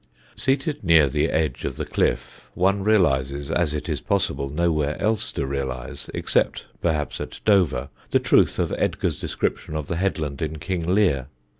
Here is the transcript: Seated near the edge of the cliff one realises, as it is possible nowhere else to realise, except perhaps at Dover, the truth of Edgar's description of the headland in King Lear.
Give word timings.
Seated 0.35 0.83
near 0.83 1.07
the 1.07 1.29
edge 1.29 1.63
of 1.63 1.75
the 1.75 1.85
cliff 1.85 2.49
one 2.55 2.83
realises, 2.83 3.51
as 3.51 3.71
it 3.75 3.87
is 3.87 4.01
possible 4.01 4.49
nowhere 4.49 4.99
else 4.99 5.31
to 5.33 5.45
realise, 5.45 6.09
except 6.11 6.65
perhaps 6.81 7.21
at 7.21 7.39
Dover, 7.45 7.89
the 8.09 8.17
truth 8.17 8.57
of 8.57 8.73
Edgar's 8.79 9.19
description 9.19 9.75
of 9.75 9.85
the 9.85 9.97
headland 9.97 10.41
in 10.41 10.57
King 10.57 10.91
Lear. 10.95 11.27